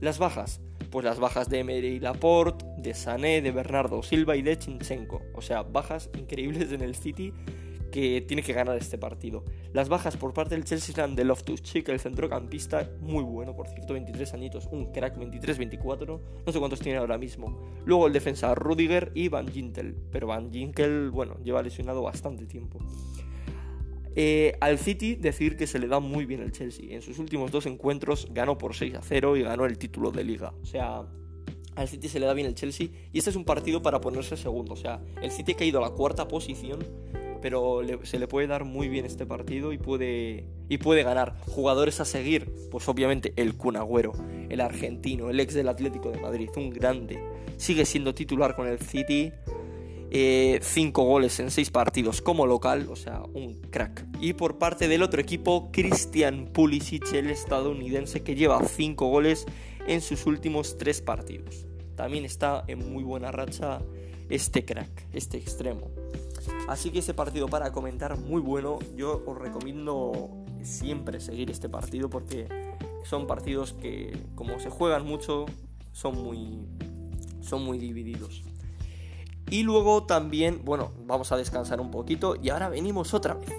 Las 0.00 0.18
bajas. 0.18 0.60
Pues 0.90 1.04
las 1.04 1.18
bajas 1.18 1.48
de 1.48 1.60
Emery 1.60 2.00
Laporte, 2.00 2.66
de 2.76 2.92
Sané, 2.92 3.40
de 3.40 3.50
Bernardo 3.50 4.02
Silva 4.02 4.36
y 4.36 4.42
de 4.42 4.58
Chinchenko. 4.58 5.22
O 5.34 5.40
sea, 5.40 5.62
bajas 5.62 6.10
increíbles 6.18 6.70
en 6.72 6.82
el 6.82 6.94
City 6.94 7.32
que 7.92 8.22
tiene 8.22 8.42
que 8.42 8.52
ganar 8.52 8.76
este 8.76 8.98
partido. 8.98 9.44
Las 9.72 9.88
bajas 9.88 10.16
por 10.16 10.32
parte 10.32 10.56
del 10.56 10.64
Chelsea 10.64 10.92
eran 10.96 11.14
de 11.14 11.24
Loftus-Cheek, 11.24 11.88
el 11.90 12.00
centrocampista, 12.00 12.90
muy 13.00 13.22
bueno, 13.22 13.54
por 13.54 13.68
cierto, 13.68 13.92
23 13.92 14.34
añitos, 14.34 14.68
un 14.72 14.92
crack 14.92 15.16
23-24, 15.16 16.20
no 16.44 16.52
sé 16.52 16.58
cuántos 16.58 16.80
tiene 16.80 16.98
ahora 16.98 17.18
mismo. 17.18 17.60
Luego 17.84 18.08
el 18.08 18.12
defensa 18.12 18.54
Rudiger 18.56 19.12
y 19.14 19.28
Van 19.28 19.46
Ginkel, 19.46 19.94
pero 20.10 20.26
Van 20.26 20.52
Ginkel, 20.52 21.10
bueno, 21.10 21.36
lleva 21.44 21.62
lesionado 21.62 22.02
bastante 22.02 22.46
tiempo. 22.46 22.80
Eh, 24.14 24.56
al 24.60 24.78
City 24.78 25.14
decir 25.14 25.56
que 25.56 25.66
se 25.66 25.78
le 25.78 25.86
da 25.86 26.00
muy 26.00 26.26
bien 26.26 26.42
el 26.42 26.52
Chelsea. 26.52 26.94
En 26.94 27.02
sus 27.02 27.18
últimos 27.18 27.50
dos 27.50 27.66
encuentros 27.66 28.28
ganó 28.30 28.58
por 28.58 28.74
6 28.74 28.94
a 28.96 29.02
0 29.02 29.36
y 29.36 29.42
ganó 29.42 29.64
el 29.64 29.78
título 29.78 30.10
de 30.10 30.24
liga. 30.24 30.52
O 30.62 30.66
sea, 30.66 31.06
al 31.74 31.88
City 31.88 32.08
se 32.08 32.20
le 32.20 32.26
da 32.26 32.34
bien 32.34 32.46
el 32.46 32.54
Chelsea 32.54 32.88
y 33.12 33.18
este 33.18 33.30
es 33.30 33.36
un 33.36 33.44
partido 33.44 33.80
para 33.80 34.00
ponerse 34.00 34.36
segundo. 34.36 34.74
O 34.74 34.76
sea, 34.76 35.00
el 35.22 35.30
City 35.30 35.52
ha 35.52 35.56
caído 35.56 35.78
a 35.78 35.88
la 35.88 35.94
cuarta 35.94 36.28
posición 36.28 36.80
pero 37.42 37.82
se 38.04 38.18
le 38.18 38.28
puede 38.28 38.46
dar 38.46 38.64
muy 38.64 38.88
bien 38.88 39.04
este 39.04 39.26
partido 39.26 39.72
y 39.72 39.78
puede, 39.78 40.46
y 40.68 40.78
puede 40.78 41.02
ganar. 41.02 41.34
Jugadores 41.48 42.00
a 42.00 42.04
seguir, 42.04 42.50
pues 42.70 42.88
obviamente 42.88 43.32
el 43.36 43.56
Kun 43.56 43.76
el 44.48 44.60
argentino, 44.60 45.28
el 45.28 45.40
ex 45.40 45.52
del 45.52 45.68
Atlético 45.68 46.10
de 46.10 46.20
Madrid, 46.20 46.48
un 46.56 46.70
grande. 46.70 47.22
Sigue 47.56 47.84
siendo 47.84 48.14
titular 48.14 48.54
con 48.54 48.68
el 48.68 48.78
City. 48.78 49.32
5 50.14 50.14
eh, 50.14 50.60
goles 50.92 51.40
en 51.40 51.50
6 51.50 51.70
partidos 51.70 52.20
como 52.20 52.46
local, 52.46 52.86
o 52.90 52.96
sea, 52.96 53.22
un 53.32 53.54
crack. 53.70 54.06
Y 54.20 54.34
por 54.34 54.58
parte 54.58 54.86
del 54.86 55.02
otro 55.02 55.22
equipo, 55.22 55.70
Christian 55.72 56.50
Pulisic, 56.52 57.14
el 57.14 57.30
estadounidense, 57.30 58.22
que 58.22 58.34
lleva 58.34 58.62
5 58.62 59.06
goles 59.08 59.46
en 59.86 60.02
sus 60.02 60.26
últimos 60.26 60.76
3 60.76 61.00
partidos. 61.00 61.66
También 61.96 62.26
está 62.26 62.62
en 62.68 62.92
muy 62.92 63.02
buena 63.02 63.32
racha 63.32 63.80
este 64.28 64.66
crack, 64.66 65.06
este 65.14 65.38
extremo. 65.38 65.90
Así 66.68 66.90
que 66.90 67.00
ese 67.00 67.14
partido 67.14 67.48
para 67.48 67.72
comentar 67.72 68.18
muy 68.18 68.40
bueno, 68.40 68.78
yo 68.96 69.22
os 69.26 69.38
recomiendo 69.38 70.30
siempre 70.62 71.20
seguir 71.20 71.50
este 71.50 71.68
partido 71.68 72.08
porque 72.08 72.48
son 73.04 73.26
partidos 73.26 73.72
que 73.72 74.16
como 74.34 74.60
se 74.60 74.70
juegan 74.70 75.04
mucho 75.04 75.46
son 75.92 76.22
muy 76.22 76.66
son 77.40 77.64
muy 77.64 77.78
divididos. 77.78 78.42
Y 79.50 79.64
luego 79.64 80.04
también, 80.04 80.62
bueno, 80.64 80.92
vamos 81.04 81.30
a 81.32 81.36
descansar 81.36 81.80
un 81.80 81.90
poquito 81.90 82.36
y 82.40 82.48
ahora 82.48 82.70
venimos 82.70 83.12
otra 83.12 83.34
vez. 83.34 83.50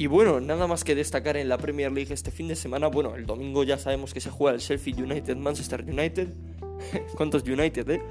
Y 0.00 0.06
bueno, 0.06 0.40
nada 0.40 0.66
más 0.66 0.82
que 0.82 0.94
destacar 0.94 1.36
en 1.36 1.50
la 1.50 1.58
Premier 1.58 1.92
League 1.92 2.14
este 2.14 2.30
fin 2.30 2.48
de 2.48 2.56
semana. 2.56 2.86
Bueno, 2.86 3.16
el 3.16 3.26
domingo 3.26 3.64
ya 3.64 3.76
sabemos 3.76 4.14
que 4.14 4.22
se 4.22 4.30
juega 4.30 4.54
el 4.54 4.62
Sheffield 4.62 5.02
United 5.02 5.36
Manchester 5.36 5.84
United. 5.86 6.26
¿Cuántos 7.18 7.42
United, 7.42 7.86
eh? 7.90 8.02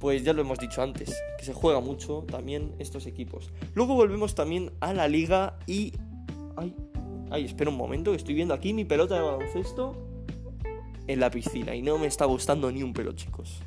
Pues 0.00 0.24
ya 0.24 0.32
lo 0.32 0.40
hemos 0.40 0.58
dicho 0.58 0.80
antes, 0.80 1.14
que 1.36 1.44
se 1.44 1.52
juega 1.52 1.80
mucho 1.80 2.24
también 2.26 2.74
estos 2.78 3.06
equipos. 3.06 3.52
Luego 3.74 3.94
volvemos 3.94 4.34
también 4.34 4.72
a 4.80 4.94
la 4.94 5.08
liga 5.08 5.58
y... 5.66 5.92
Ay, 6.56 6.74
Ay, 7.30 7.44
espera 7.44 7.68
un 7.68 7.76
momento, 7.76 8.12
que 8.12 8.16
estoy 8.16 8.34
viendo 8.34 8.54
aquí 8.54 8.72
mi 8.72 8.86
pelota 8.86 9.16
de 9.16 9.20
baloncesto 9.20 9.94
en 11.06 11.20
la 11.20 11.30
piscina 11.30 11.74
y 11.74 11.82
no 11.82 11.98
me 11.98 12.06
está 12.06 12.24
gustando 12.24 12.72
ni 12.72 12.82
un 12.82 12.94
pelo, 12.94 13.12
chicos. 13.12 13.60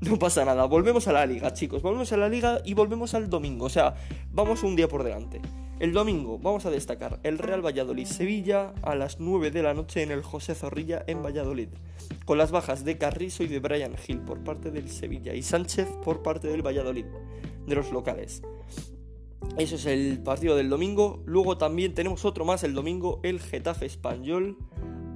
No 0.00 0.16
pasa 0.16 0.44
nada, 0.44 0.64
volvemos 0.66 1.08
a 1.08 1.12
la 1.12 1.26
liga, 1.26 1.52
chicos. 1.52 1.82
Volvemos 1.82 2.12
a 2.12 2.16
la 2.16 2.28
liga 2.28 2.60
y 2.64 2.74
volvemos 2.74 3.14
al 3.14 3.28
domingo. 3.28 3.66
O 3.66 3.68
sea, 3.68 3.94
vamos 4.30 4.62
un 4.62 4.76
día 4.76 4.86
por 4.86 5.02
delante. 5.02 5.40
El 5.80 5.92
domingo 5.92 6.38
vamos 6.38 6.66
a 6.66 6.70
destacar 6.70 7.18
el 7.24 7.38
Real 7.38 7.64
Valladolid-Sevilla 7.64 8.74
a 8.82 8.94
las 8.94 9.18
9 9.18 9.50
de 9.50 9.62
la 9.62 9.74
noche 9.74 10.02
en 10.02 10.10
el 10.10 10.22
José 10.22 10.54
Zorrilla 10.54 11.04
en 11.06 11.22
Valladolid, 11.22 11.68
con 12.24 12.38
las 12.38 12.50
bajas 12.50 12.84
de 12.84 12.98
Carrizo 12.98 13.42
y 13.42 13.48
de 13.48 13.60
Brian 13.60 13.94
Hill 14.06 14.20
por 14.20 14.42
parte 14.42 14.70
del 14.70 14.88
Sevilla 14.88 15.34
y 15.34 15.42
Sánchez 15.42 15.88
por 16.04 16.22
parte 16.22 16.48
del 16.48 16.66
Valladolid, 16.66 17.06
de 17.66 17.74
los 17.74 17.90
locales. 17.92 18.42
Eso 19.56 19.76
es 19.76 19.86
el 19.86 20.20
partido 20.22 20.56
del 20.56 20.68
domingo. 20.68 21.22
Luego 21.26 21.58
también 21.58 21.94
tenemos 21.94 22.24
otro 22.24 22.44
más 22.44 22.64
el 22.64 22.74
domingo, 22.74 23.20
el 23.22 23.40
Getafe 23.40 23.86
Español 23.86 24.58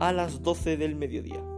a 0.01 0.13
las 0.13 0.43
12 0.43 0.77
del 0.77 0.97
mediodía. 0.97 1.52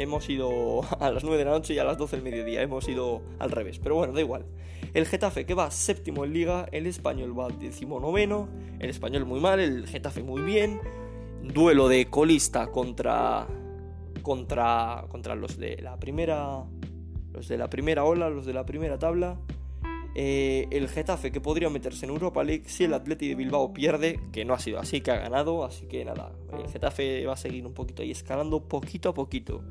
Hemos 0.00 0.30
ido 0.30 0.80
a 0.98 1.10
las 1.10 1.24
9 1.24 1.36
de 1.36 1.44
la 1.44 1.50
noche 1.50 1.74
y 1.74 1.78
a 1.78 1.84
las 1.84 1.98
12 1.98 2.16
del 2.16 2.24
mediodía. 2.24 2.62
Hemos 2.62 2.88
ido 2.88 3.20
al 3.38 3.50
revés, 3.50 3.78
pero 3.78 3.96
bueno, 3.96 4.14
da 4.14 4.20
igual. 4.22 4.46
El 4.94 5.04
Getafe 5.04 5.44
que 5.44 5.52
va 5.52 5.70
séptimo 5.70 6.24
en 6.24 6.32
liga, 6.32 6.66
el 6.72 6.86
Español 6.86 7.38
va 7.38 7.48
decimonoveno, 7.48 8.48
el 8.78 8.88
Español 8.88 9.26
muy 9.26 9.40
mal, 9.40 9.60
el 9.60 9.86
Getafe 9.86 10.22
muy 10.22 10.40
bien. 10.40 10.80
Duelo 11.42 11.88
de 11.88 12.08
colista 12.08 12.68
contra 12.68 13.46
contra 14.22 15.04
contra 15.08 15.34
los 15.34 15.58
de 15.58 15.76
la 15.82 15.98
primera 15.98 16.64
los 17.32 17.48
de 17.48 17.58
la 17.58 17.68
primera 17.68 18.04
ola, 18.04 18.30
los 18.30 18.46
de 18.46 18.54
la 18.54 18.64
primera 18.64 18.98
tabla. 18.98 19.38
Eh, 20.14 20.66
el 20.70 20.88
Getafe 20.88 21.30
que 21.30 21.40
podría 21.40 21.70
meterse 21.70 22.04
en 22.04 22.10
Europa 22.10 22.42
League 22.42 22.64
si 22.66 22.84
el 22.84 22.94
Atleti 22.94 23.28
de 23.28 23.34
Bilbao 23.36 23.72
pierde, 23.72 24.18
que 24.32 24.44
no 24.44 24.54
ha 24.54 24.58
sido 24.58 24.80
así, 24.80 25.00
que 25.00 25.12
ha 25.12 25.16
ganado, 25.16 25.64
así 25.64 25.86
que 25.86 26.04
nada, 26.04 26.32
el 26.52 26.68
Getafe 26.68 27.24
va 27.26 27.34
a 27.34 27.36
seguir 27.36 27.64
un 27.64 27.74
poquito 27.74 28.02
ahí 28.02 28.10
escalando 28.10 28.66
poquito 28.68 29.10
a 29.10 29.14
poquito, 29.14 29.62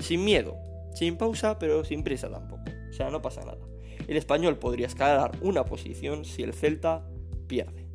sin 0.00 0.24
miedo, 0.24 0.56
sin 0.94 1.16
pausa, 1.16 1.58
pero 1.58 1.84
sin 1.84 2.02
prisa 2.02 2.28
tampoco, 2.28 2.64
o 2.90 2.92
sea, 2.92 3.10
no 3.10 3.22
pasa 3.22 3.42
nada. 3.44 3.60
El 4.08 4.16
español 4.16 4.58
podría 4.58 4.86
escalar 4.86 5.38
una 5.40 5.64
posición 5.64 6.24
si 6.24 6.42
el 6.42 6.52
Celta 6.52 7.06
pierde. 7.46 7.86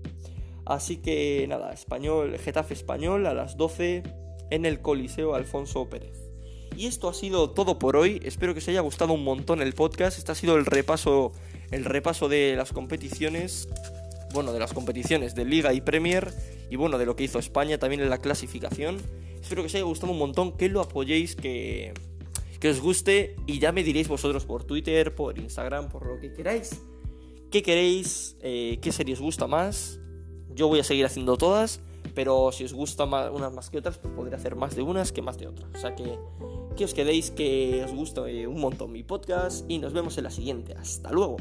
Así 0.65 0.97
que 0.97 1.45
nada, 1.49 1.71
español, 1.71 2.37
Getafe 2.37 2.73
español 2.73 3.25
a 3.25 3.33
las 3.33 3.57
12 3.57 4.03
en 4.51 4.65
el 4.65 4.81
Coliseo 4.81 5.35
Alfonso 5.35 5.89
Pérez. 5.89 6.29
Y 6.77 6.87
esto 6.87 7.09
ha 7.09 7.13
sido 7.13 7.49
todo 7.49 7.77
por 7.77 7.97
hoy. 7.97 8.21
Espero 8.23 8.53
que 8.53 8.59
os 8.59 8.67
haya 8.69 8.79
gustado 8.81 9.13
un 9.13 9.23
montón 9.23 9.61
el 9.61 9.73
podcast. 9.73 10.17
Este 10.17 10.31
ha 10.31 10.35
sido 10.35 10.55
el 10.55 10.65
repaso 10.65 11.33
el 11.71 11.85
repaso 11.85 12.29
de 12.29 12.55
las 12.55 12.71
competiciones, 12.73 13.67
bueno, 14.33 14.53
de 14.53 14.59
las 14.59 14.73
competiciones 14.73 15.35
de 15.35 15.45
Liga 15.45 15.73
y 15.73 15.81
Premier 15.81 16.33
y 16.69 16.75
bueno, 16.75 16.97
de 16.97 17.05
lo 17.05 17.15
que 17.15 17.23
hizo 17.23 17.39
España 17.39 17.77
también 17.77 18.01
en 18.01 18.09
la 18.09 18.19
clasificación. 18.19 18.97
Espero 19.41 19.61
que 19.61 19.67
os 19.67 19.75
haya 19.75 19.83
gustado 19.83 20.11
un 20.11 20.19
montón, 20.19 20.57
que 20.57 20.69
lo 20.69 20.81
apoyéis, 20.81 21.35
que, 21.35 21.93
que 22.59 22.69
os 22.69 22.79
guste 22.81 23.35
y 23.47 23.59
ya 23.59 23.71
me 23.71 23.83
diréis 23.83 24.07
vosotros 24.07 24.45
por 24.45 24.63
Twitter, 24.63 25.15
por 25.15 25.37
Instagram, 25.37 25.89
por 25.89 26.05
lo 26.05 26.19
que 26.19 26.33
queráis. 26.33 26.81
¿Qué 27.51 27.63
queréis? 27.63 28.35
Eh, 28.41 28.79
¿Qué 28.81 28.91
serie 28.91 29.13
os 29.13 29.21
gusta 29.21 29.47
más? 29.47 29.99
Yo 30.53 30.67
voy 30.67 30.79
a 30.79 30.83
seguir 30.83 31.05
haciendo 31.05 31.37
todas, 31.37 31.81
pero 32.13 32.51
si 32.51 32.65
os 32.65 32.73
gusta 32.73 33.05
más, 33.05 33.31
unas 33.31 33.53
más 33.53 33.69
que 33.69 33.77
otras, 33.77 33.97
pues 33.97 34.13
podré 34.13 34.35
hacer 34.35 34.55
más 34.55 34.75
de 34.75 34.81
unas 34.81 35.11
que 35.11 35.21
más 35.21 35.37
de 35.37 35.47
otras. 35.47 35.69
O 35.73 35.79
sea 35.79 35.95
que 35.95 36.17
que 36.79 36.85
os 36.85 36.93
quedéis, 36.93 37.29
que 37.29 37.83
os 37.83 37.91
guste 37.91 38.47
un 38.47 38.61
montón 38.61 38.93
mi 38.93 39.03
podcast 39.03 39.69
y 39.69 39.79
nos 39.79 39.91
vemos 39.91 40.17
en 40.17 40.23
la 40.23 40.31
siguiente. 40.31 40.75
Hasta 40.79 41.11
luego. 41.11 41.35